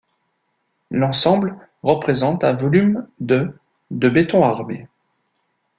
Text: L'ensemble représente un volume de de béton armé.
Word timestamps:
L'ensemble 0.89 1.59
représente 1.83 2.43
un 2.43 2.53
volume 2.53 3.07
de 3.19 3.53
de 3.91 4.09
béton 4.09 4.43
armé. 4.43 4.87